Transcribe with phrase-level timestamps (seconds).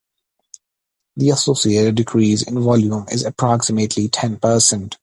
[1.15, 4.97] The associated decrease in volume is approximately ten percent.